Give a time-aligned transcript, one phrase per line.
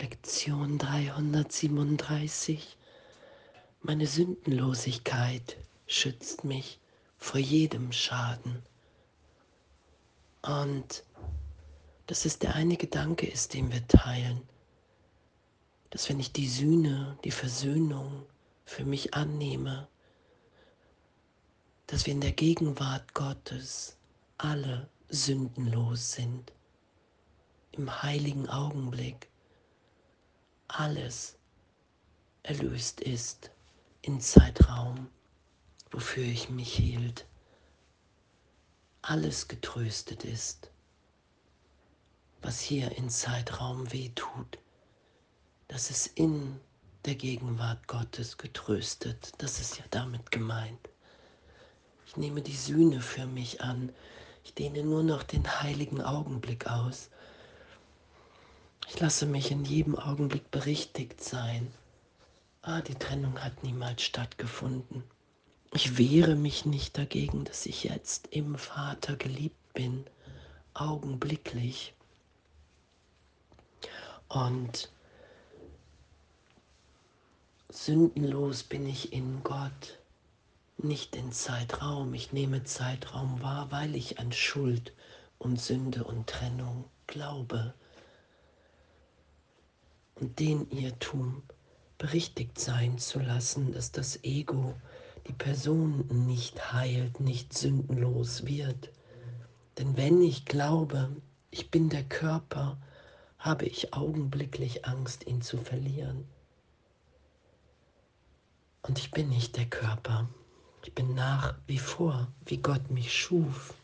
[0.00, 2.78] Lektion 337.
[3.82, 6.78] Meine Sündenlosigkeit schützt mich
[7.18, 8.62] vor jedem Schaden.
[10.40, 11.04] Und
[12.06, 14.40] dass es der eine Gedanke ist, den wir teilen,
[15.90, 18.24] dass wenn ich die Sühne, die Versöhnung
[18.64, 19.86] für mich annehme,
[21.88, 23.98] dass wir in der Gegenwart Gottes
[24.38, 26.54] alle sündenlos sind,
[27.72, 29.28] im heiligen Augenblick
[30.78, 31.36] alles
[32.42, 33.50] erlöst ist
[34.02, 35.08] in Zeitraum,
[35.90, 37.26] wofür ich mich hielt,
[39.02, 40.70] alles getröstet ist,
[42.42, 44.58] was hier in Zeitraum weh tut,
[45.68, 46.60] dass es in
[47.04, 50.88] der Gegenwart Gottes getröstet, das ist ja damit gemeint.
[52.06, 53.92] Ich nehme die Sühne für mich an,
[54.44, 57.10] ich dehne nur noch den heiligen Augenblick aus
[58.92, 61.72] ich lasse mich in jedem Augenblick berichtigt sein.
[62.62, 65.04] Ah, die Trennung hat niemals stattgefunden.
[65.72, 70.04] Ich wehre mich nicht dagegen, dass ich jetzt im Vater geliebt bin,
[70.74, 71.94] augenblicklich.
[74.28, 74.90] Und
[77.68, 80.00] sündenlos bin ich in Gott,
[80.78, 82.12] nicht in Zeitraum.
[82.12, 84.92] Ich nehme Zeitraum wahr, weil ich an Schuld
[85.38, 87.72] und Sünde und Trennung glaube
[90.20, 91.42] den Irrtum
[91.98, 94.74] berichtigt sein zu lassen, dass das Ego
[95.26, 98.90] die Person nicht heilt, nicht sündenlos wird.
[99.78, 101.10] Denn wenn ich glaube,
[101.50, 102.78] ich bin der Körper,
[103.38, 106.24] habe ich augenblicklich Angst, ihn zu verlieren.
[108.82, 110.28] Und ich bin nicht der Körper.
[110.82, 113.74] Ich bin nach wie vor, wie Gott mich schuf.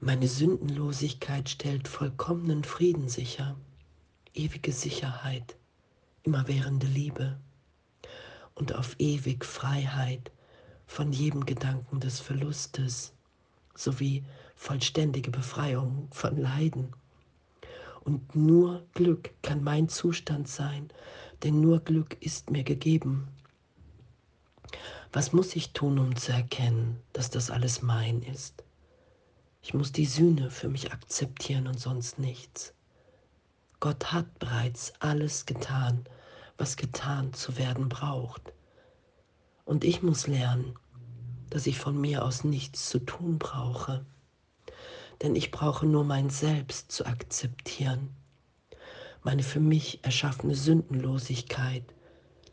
[0.00, 3.56] Meine Sündenlosigkeit stellt vollkommenen Frieden sicher
[4.34, 5.56] ewige Sicherheit,
[6.22, 7.38] immerwährende Liebe
[8.54, 10.30] und auf ewig Freiheit
[10.86, 13.12] von jedem Gedanken des Verlustes
[13.74, 16.92] sowie vollständige Befreiung von Leiden.
[18.04, 20.88] Und nur Glück kann mein Zustand sein,
[21.42, 23.28] denn nur Glück ist mir gegeben.
[25.12, 28.64] Was muss ich tun, um zu erkennen, dass das alles mein ist?
[29.62, 32.74] Ich muss die Sühne für mich akzeptieren und sonst nichts.
[33.82, 36.04] Gott hat bereits alles getan,
[36.56, 38.52] was getan zu werden braucht.
[39.64, 40.78] Und ich muss lernen,
[41.50, 44.06] dass ich von mir aus nichts zu tun brauche.
[45.20, 48.10] Denn ich brauche nur mein Selbst zu akzeptieren.
[49.24, 51.82] Meine für mich erschaffene Sündenlosigkeit,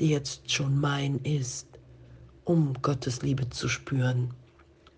[0.00, 1.68] die jetzt schon mein ist,
[2.44, 4.34] um Gottes Liebe zu spüren,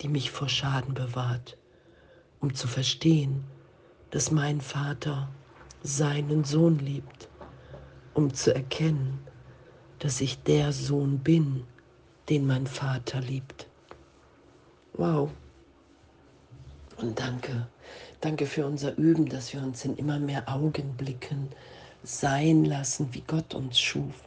[0.01, 1.57] die mich vor Schaden bewahrt,
[2.41, 3.45] um zu verstehen,
[4.11, 5.29] dass mein Vater
[5.87, 7.29] seinen Sohn liebt,
[8.15, 9.21] um zu erkennen,
[10.01, 11.65] dass ich der Sohn bin,
[12.29, 13.69] den mein Vater liebt.
[14.95, 15.31] Wow.
[16.97, 17.69] Und danke,
[18.21, 21.51] danke für unser Üben, dass wir uns in immer mehr Augenblicken
[22.03, 24.25] sein lassen, wie Gott uns schuf.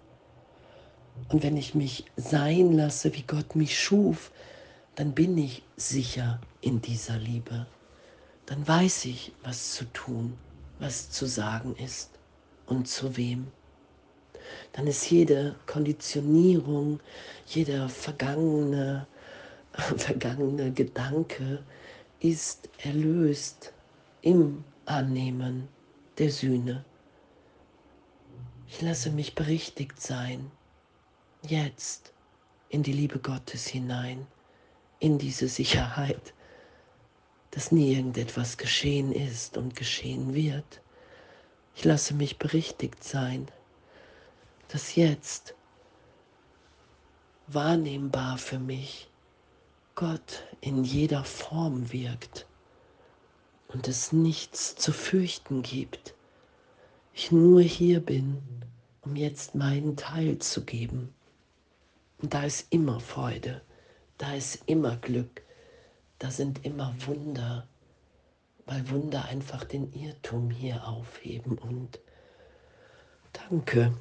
[1.28, 4.32] Und wenn ich mich sein lasse, wie Gott mich schuf,
[4.96, 7.66] dann bin ich sicher in dieser Liebe.
[8.46, 10.38] Dann weiß ich, was zu tun
[10.80, 12.12] was zu sagen ist
[12.66, 13.52] und zu wem.
[14.74, 17.00] Dann ist jede Konditionierung,
[17.46, 19.08] jeder vergangene,
[19.98, 21.64] vergangene Gedanke
[22.20, 23.74] ist erlöst
[24.22, 25.68] im Annehmen
[26.18, 26.84] der Sühne.
[28.68, 30.52] Ich lasse mich berichtigt sein,
[31.42, 32.14] jetzt
[32.70, 34.28] in die Liebe Gottes hinein,
[35.00, 36.34] in diese Sicherheit,
[37.52, 40.82] dass nie irgendetwas geschehen ist und geschehen wird.
[41.76, 43.48] Ich lasse mich berichtigt sein,
[44.68, 45.56] dass jetzt
[47.48, 49.10] wahrnehmbar für mich
[49.96, 52.46] Gott in jeder Form wirkt
[53.70, 56.14] und es nichts zu fürchten gibt.
[57.14, 58.42] Ich nur hier bin,
[59.02, 61.14] um jetzt meinen Teil zu geben.
[62.22, 63.62] Und da ist immer Freude,
[64.18, 65.42] da ist immer Glück,
[66.20, 67.68] da sind immer Wunder,
[68.66, 71.58] weil Wunder einfach den Irrtum hier aufheben.
[71.58, 72.00] Und
[73.34, 73.98] danke,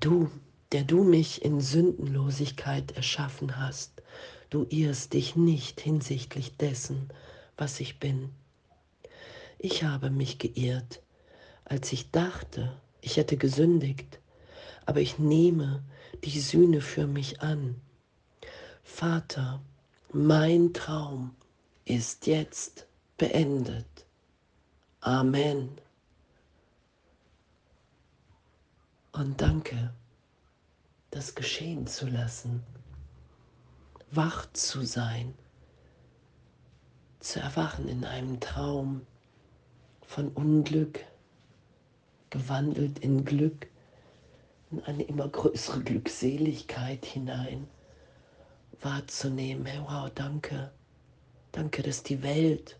[0.00, 0.30] du,
[0.72, 4.02] der du mich in Sündenlosigkeit erschaffen hast,
[4.50, 7.08] du irrst dich nicht hinsichtlich dessen,
[7.56, 8.30] was ich bin.
[9.58, 11.00] Ich habe mich geirrt,
[11.64, 14.18] als ich dachte, ich hätte gesündigt,
[14.84, 15.82] aber ich nehme
[16.24, 17.80] die Sühne für mich an.
[18.82, 19.60] Vater,
[20.12, 21.34] mein Traum
[21.84, 24.06] ist jetzt beendet.
[25.00, 25.80] Amen.
[29.12, 29.92] Und danke,
[31.10, 32.62] das geschehen zu lassen,
[34.10, 35.34] wach zu sein,
[37.20, 39.06] zu erwachen in einem Traum
[40.02, 41.04] von Unglück,
[42.30, 43.66] gewandelt in Glück,
[44.70, 47.68] in eine immer größere Glückseligkeit hinein,
[48.82, 50.70] wahrzunehmen, hey, wow, danke,
[51.52, 52.78] danke, dass die Welt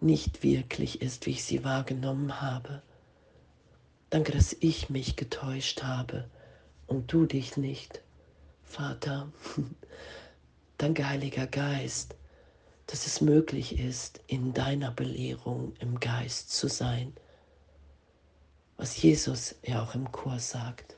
[0.00, 2.82] nicht wirklich ist, wie ich sie wahrgenommen habe.
[4.10, 6.28] Danke, dass ich mich getäuscht habe
[6.86, 8.02] und du dich nicht.
[8.62, 9.32] Vater,
[10.78, 12.14] danke, Heiliger Geist,
[12.86, 17.12] dass es möglich ist, in deiner Belehrung im Geist zu sein.
[18.76, 20.97] Was Jesus ja auch im Chor sagt.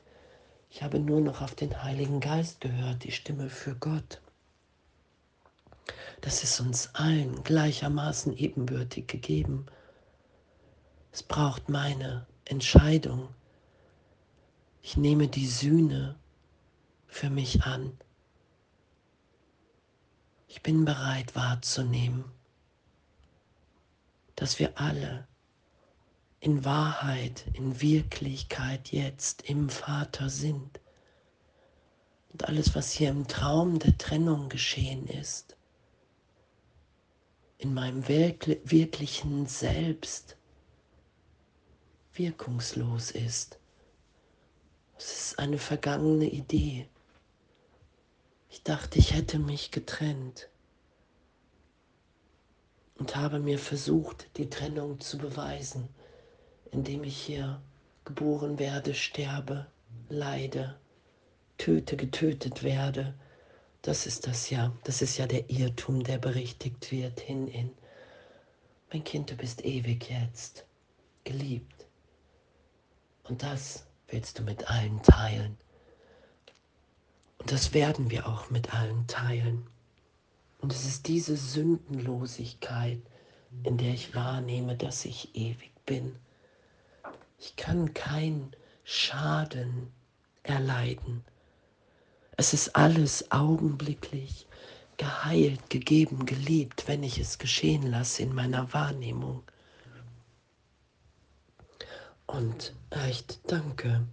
[0.73, 4.21] Ich habe nur noch auf den Heiligen Geist gehört, die Stimme für Gott.
[6.21, 9.65] Das ist uns allen gleichermaßen ebenbürtig gegeben.
[11.11, 13.27] Es braucht meine Entscheidung.
[14.81, 16.15] Ich nehme die Sühne
[17.05, 17.91] für mich an.
[20.47, 22.23] Ich bin bereit wahrzunehmen,
[24.37, 25.27] dass wir alle
[26.41, 30.81] in Wahrheit, in Wirklichkeit jetzt im Vater sind.
[32.33, 35.55] Und alles, was hier im Traum der Trennung geschehen ist,
[37.59, 40.35] in meinem wirklichen Selbst
[42.13, 43.59] wirkungslos ist.
[44.97, 46.89] Es ist eine vergangene Idee.
[48.49, 50.49] Ich dachte, ich hätte mich getrennt
[52.95, 55.87] und habe mir versucht, die Trennung zu beweisen,
[56.71, 57.61] indem ich hier
[58.05, 59.67] geboren werde, sterbe,
[60.09, 60.79] leide,
[61.57, 63.13] töte, getötet werde.
[63.81, 67.71] Das ist das ja, das ist ja der Irrtum, der berichtigt wird hin in,
[68.91, 70.65] mein Kind, du bist ewig jetzt,
[71.23, 71.85] geliebt.
[73.23, 75.57] Und das willst du mit allen teilen.
[77.37, 79.65] Und das werden wir auch mit allen teilen.
[80.59, 83.01] Und es ist diese Sündenlosigkeit,
[83.63, 86.15] in der ich wahrnehme, dass ich ewig bin.
[87.43, 88.51] Ich kann keinen
[88.83, 89.91] Schaden
[90.43, 91.25] erleiden.
[92.37, 94.45] Es ist alles augenblicklich
[94.97, 99.41] geheilt, gegeben, geliebt, wenn ich es geschehen lasse in meiner Wahrnehmung.
[102.27, 104.05] Und echt danke.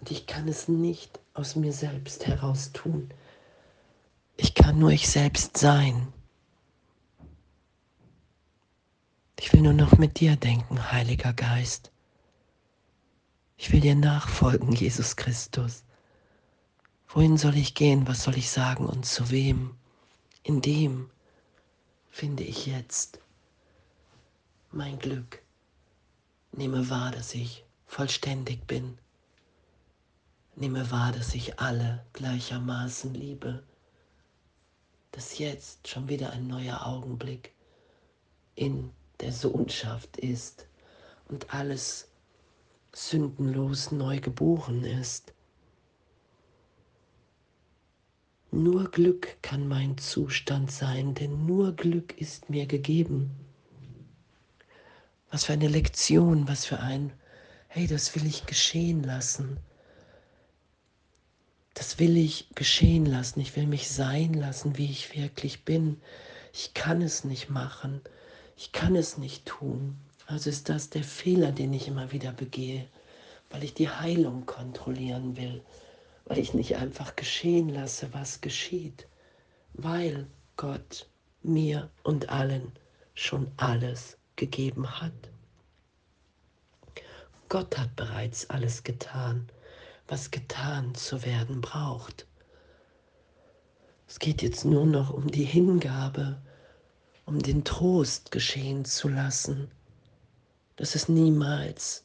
[0.00, 3.12] Und ich kann es nicht aus mir selbst heraus tun.
[4.38, 6.10] Ich kann nur ich selbst sein.
[9.48, 11.90] Ich will nur noch mit dir denken, Heiliger Geist.
[13.56, 15.84] Ich will dir nachfolgen, Jesus Christus.
[17.08, 18.06] Wohin soll ich gehen?
[18.06, 19.74] Was soll ich sagen und zu wem?
[20.42, 21.08] In dem
[22.10, 23.20] finde ich jetzt
[24.70, 25.42] mein Glück.
[26.52, 28.98] Nehme wahr, dass ich vollständig bin
[30.56, 33.62] Nehme wahr, dass ich alle gleichermaßen liebe,
[35.12, 37.54] dass jetzt schon wieder ein neuer Augenblick
[38.54, 40.66] in der Sohnschaft ist
[41.28, 42.08] und alles
[42.92, 45.32] sündenlos neu geboren ist.
[48.50, 53.30] Nur Glück kann mein Zustand sein, denn nur Glück ist mir gegeben.
[55.30, 57.12] Was für eine Lektion, was für ein,
[57.68, 59.58] hey, das will ich geschehen lassen
[61.78, 63.38] das will ich geschehen lassen.
[63.38, 66.00] Ich will mich sein lassen, wie ich wirklich bin.
[66.52, 68.00] Ich kann es nicht machen.
[68.58, 69.96] Ich kann es nicht tun.
[70.26, 72.86] Also ist das der Fehler, den ich immer wieder begehe,
[73.48, 75.62] weil ich die Heilung kontrollieren will,
[76.26, 79.06] weil ich nicht einfach geschehen lasse, was geschieht,
[79.72, 80.26] weil
[80.58, 81.08] Gott
[81.42, 82.72] mir und allen
[83.14, 85.30] schon alles gegeben hat.
[87.48, 89.48] Gott hat bereits alles getan
[90.08, 92.26] was getan zu werden braucht.
[94.08, 96.40] Es geht jetzt nur noch um die Hingabe,
[97.28, 99.70] um den Trost geschehen zu lassen,
[100.76, 102.04] dass es niemals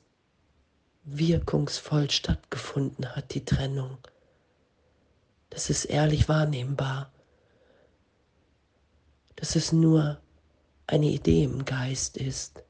[1.06, 3.98] wirkungsvoll stattgefunden hat, die Trennung.
[5.50, 7.12] Das ist ehrlich wahrnehmbar.
[9.36, 10.20] Dass es nur
[10.88, 12.63] eine Idee im Geist ist,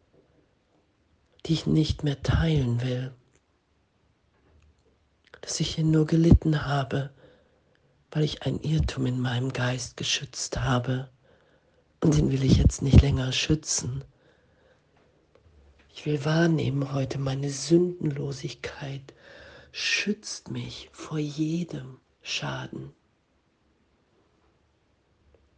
[1.45, 3.13] die ich nicht mehr teilen will
[5.43, 7.09] dass ich hier nur gelitten habe,
[8.11, 11.09] weil ich ein Irrtum in meinem Geist geschützt habe.
[12.03, 14.03] Und den will ich jetzt nicht länger schützen.
[15.95, 19.13] Ich will wahrnehmen heute, meine Sündenlosigkeit
[19.71, 22.91] schützt mich vor jedem Schaden.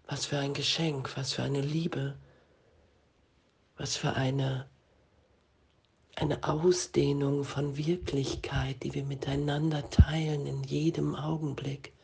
[0.06, 2.16] Was für ein Geschenk, was für eine Liebe,
[3.76, 4.70] was für eine
[6.18, 11.95] eine Ausdehnung von Wirklichkeit, die wir miteinander teilen in jedem Augenblick.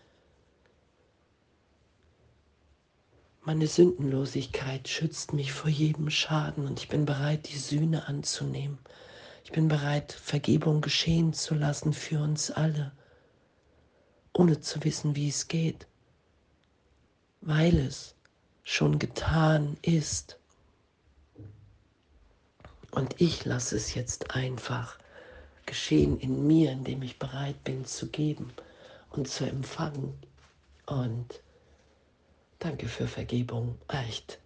[3.44, 8.78] Meine Sündenlosigkeit schützt mich vor jedem Schaden und ich bin bereit, die Sühne anzunehmen.
[9.44, 12.92] Ich bin bereit, Vergebung geschehen zu lassen für uns alle,
[14.32, 15.88] ohne zu wissen, wie es geht,
[17.42, 18.14] weil es
[18.62, 20.38] schon getan ist.
[22.92, 25.00] Und ich lasse es jetzt einfach
[25.66, 28.54] geschehen in mir, indem ich bereit bin zu geben
[29.10, 30.14] und zu empfangen.
[30.86, 31.42] Und
[32.62, 34.40] danke für Vergebung, echt.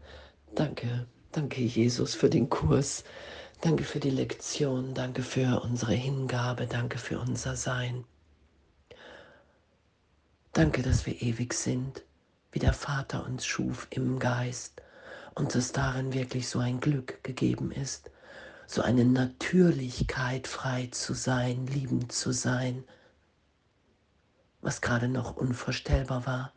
[0.56, 3.04] Danke, danke Jesus für den Kurs.
[3.62, 8.06] Danke für die Lektion, danke für unsere Hingabe, danke für unser Sein.
[10.54, 12.04] Danke, dass wir ewig sind,
[12.52, 14.82] wie der Vater uns schuf im Geist
[15.34, 18.12] und dass darin wirklich so ein Glück gegeben ist,
[18.68, 22.84] so eine Natürlichkeit, frei zu sein, liebend zu sein,
[24.62, 26.55] was gerade noch unvorstellbar war.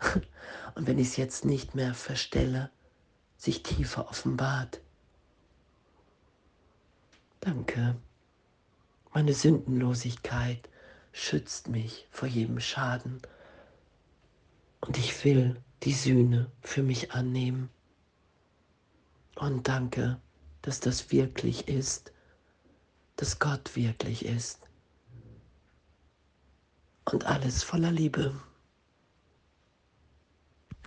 [0.74, 2.70] Und wenn ich es jetzt nicht mehr verstelle,
[3.36, 4.80] sich tiefer offenbart.
[7.40, 7.96] Danke.
[9.12, 10.68] Meine Sündenlosigkeit
[11.12, 13.20] schützt mich vor jedem Schaden.
[14.80, 17.70] Und ich will die Sühne für mich annehmen.
[19.34, 20.20] Und danke
[20.62, 22.12] dass das wirklich ist,
[23.16, 24.60] dass Gott wirklich ist.
[27.04, 28.34] Und alles voller Liebe.